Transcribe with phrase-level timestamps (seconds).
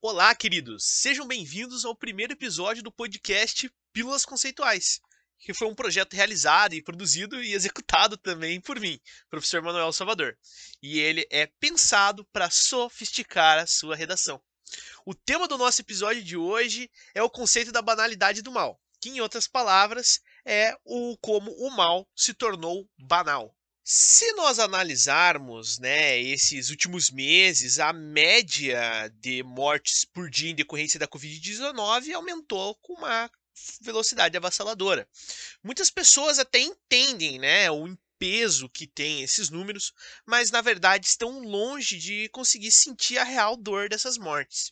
[0.00, 0.84] Olá, queridos!
[0.84, 5.00] Sejam bem-vindos ao primeiro episódio do podcast Pílulas Conceituais,
[5.40, 10.38] que foi um projeto realizado e produzido e executado também por mim, professor Manuel Salvador.
[10.80, 14.40] E ele é pensado para sofisticar a sua redação.
[15.04, 19.08] O tema do nosso episódio de hoje é o conceito da banalidade do mal, que,
[19.08, 23.52] em outras palavras, é o como o mal se tornou banal.
[23.90, 31.00] Se nós analisarmos né, esses últimos meses, a média de mortes por dia em decorrência
[31.00, 33.30] da Covid-19 aumentou com uma
[33.80, 35.08] velocidade avassaladora.
[35.64, 39.94] Muitas pessoas até entendem né, o peso que tem esses números,
[40.26, 44.70] mas na verdade estão longe de conseguir sentir a real dor dessas mortes.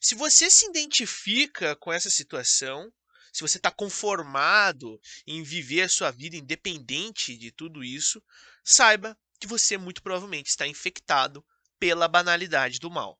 [0.00, 2.90] Se você se identifica com essa situação,
[3.34, 8.22] se você está conformado em viver a sua vida independente de tudo isso,
[8.62, 11.44] saiba que você muito provavelmente está infectado
[11.76, 13.18] pela banalidade do mal.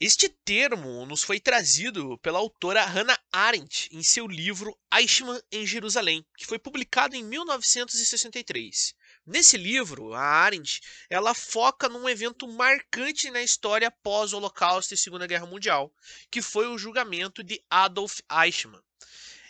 [0.00, 6.24] Este termo nos foi trazido pela autora Hannah Arendt em seu livro Eichmann em Jerusalém,
[6.38, 8.94] que foi publicado em 1963.
[9.26, 10.80] Nesse livro, a Arendt
[11.10, 15.92] ela foca num evento marcante na história pós-Holocausto e Segunda Guerra Mundial,
[16.30, 18.80] que foi o julgamento de Adolf Eichmann.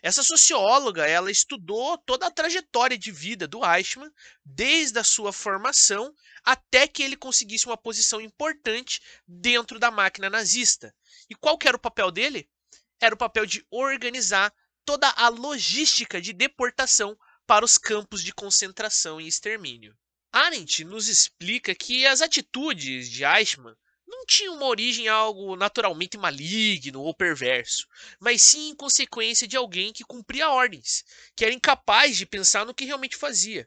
[0.03, 4.11] Essa socióloga, ela estudou toda a trajetória de vida do Eichmann,
[4.45, 10.95] desde a sua formação até que ele conseguisse uma posição importante dentro da máquina nazista.
[11.29, 12.49] E qual era o papel dele?
[12.99, 14.53] Era o papel de organizar
[14.85, 19.97] toda a logística de deportação para os campos de concentração e extermínio.
[20.33, 23.77] Arendt nos explica que as atitudes de Eichmann
[24.21, 29.95] não tinha uma origem algo naturalmente maligno ou perverso, mas sim em consequência de alguém
[29.95, 31.05] que cumpria ordens,
[31.35, 33.67] que era incapaz de pensar no que realmente fazia.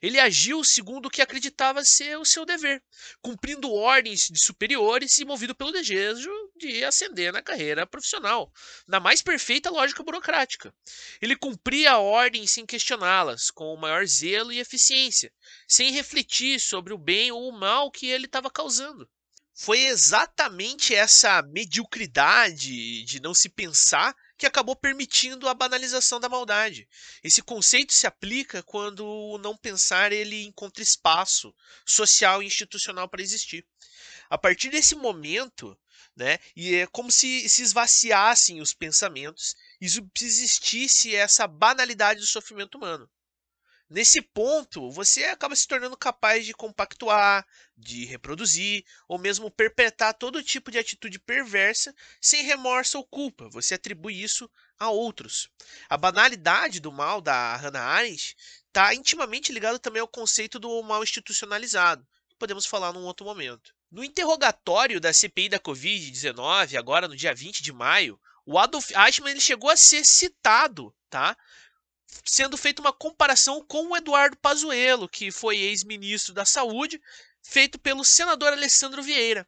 [0.00, 2.82] Ele agiu segundo o que acreditava ser o seu dever,
[3.20, 8.50] cumprindo ordens de superiores e movido pelo desejo de ascender na carreira profissional,
[8.88, 10.74] na mais perfeita lógica burocrática.
[11.20, 15.30] Ele cumpria ordens sem questioná-las, com o maior zelo e eficiência,
[15.68, 19.06] sem refletir sobre o bem ou o mal que ele estava causando
[19.54, 26.88] foi exatamente essa mediocridade de não se pensar que acabou permitindo a banalização da maldade.
[27.22, 31.54] Esse conceito se aplica quando o não pensar ele encontra espaço
[31.86, 33.64] social e institucional para existir.
[34.28, 35.78] A partir desse momento,
[36.16, 39.86] né, e é como se se esvaziassem os pensamentos e
[40.20, 43.08] existisse essa banalidade do sofrimento humano.
[43.92, 50.42] Nesse ponto, você acaba se tornando capaz de compactuar, de reproduzir ou mesmo perpetrar todo
[50.42, 53.50] tipo de atitude perversa sem remorso ou culpa.
[53.50, 55.50] Você atribui isso a outros.
[55.90, 58.34] A banalidade do mal da Hannah Arendt
[58.66, 63.74] está intimamente ligada também ao conceito do mal institucionalizado, que podemos falar num outro momento.
[63.90, 69.32] No interrogatório da CPI da Covid-19, agora no dia 20 de maio, o Adolf Eichmann
[69.32, 71.36] ele chegou a ser citado tá,
[72.24, 77.00] sendo feita uma comparação com o Eduardo Pazuello, que foi ex-ministro da Saúde,
[77.42, 79.46] feito pelo senador Alessandro Vieira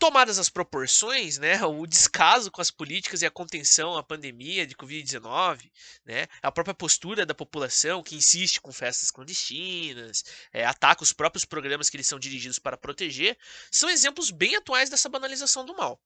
[0.00, 4.74] tomadas as proporções, né, o descaso com as políticas e a contenção à pandemia de
[4.74, 5.70] Covid-19,
[6.06, 10.24] né, a própria postura da população que insiste com festas clandestinas,
[10.54, 13.36] é, ataca os próprios programas que eles são dirigidos para proteger,
[13.70, 16.00] são exemplos bem atuais dessa banalização do mal.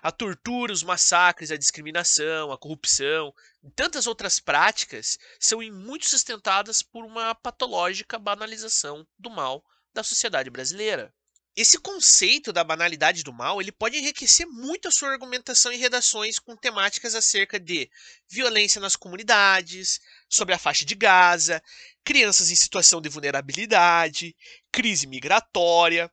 [0.00, 3.34] A tortura, os massacres, a discriminação, a corrupção
[3.64, 10.04] e tantas outras práticas são em muito sustentadas por uma patológica banalização do mal da
[10.04, 11.12] sociedade brasileira.
[11.56, 16.38] Esse conceito da banalidade do mal, ele pode enriquecer muito a sua argumentação em redações
[16.38, 17.90] com temáticas acerca de
[18.28, 21.60] violência nas comunidades, sobre a faixa de Gaza,
[22.04, 24.34] crianças em situação de vulnerabilidade,
[24.70, 26.10] crise migratória,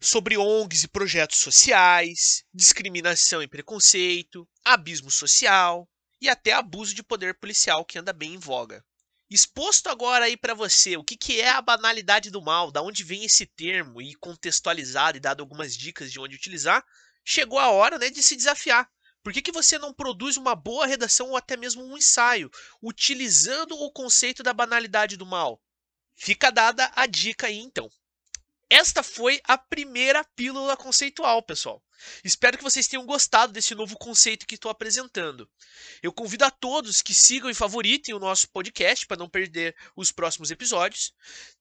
[0.00, 5.86] sobre ONGs e projetos sociais, discriminação e preconceito, abismo social
[6.20, 8.82] e até abuso de poder policial que anda bem em voga.
[9.30, 13.04] Exposto agora aí para você o que, que é a banalidade do mal, da onde
[13.04, 16.82] vem esse termo e contextualizado e dado algumas dicas de onde utilizar,
[17.22, 18.90] chegou a hora né, de se desafiar.
[19.22, 22.50] Por que, que você não produz uma boa redação ou até mesmo um ensaio,
[22.82, 25.60] utilizando o conceito da banalidade do mal?
[26.16, 27.90] Fica dada a dica aí então.
[28.78, 31.82] Esta foi a primeira pílula conceitual, pessoal.
[32.22, 35.50] Espero que vocês tenham gostado desse novo conceito que estou apresentando.
[36.00, 40.12] Eu convido a todos que sigam e favoritem o nosso podcast para não perder os
[40.12, 41.12] próximos episódios.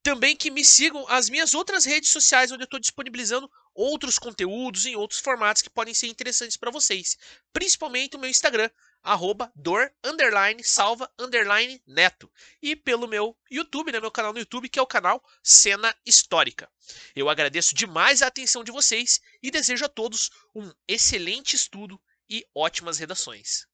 [0.03, 4.85] Também que me sigam as minhas outras redes sociais, onde eu estou disponibilizando outros conteúdos
[4.85, 7.17] em outros formatos que podem ser interessantes para vocês.
[7.51, 8.69] Principalmente o meu Instagram,
[9.03, 12.31] arroba dor, underline, salva, underline, neto.
[12.61, 16.69] E pelo meu YouTube, né, meu canal no YouTube, que é o canal Cena Histórica.
[17.15, 22.45] Eu agradeço demais a atenção de vocês e desejo a todos um excelente estudo e
[22.53, 23.67] ótimas redações.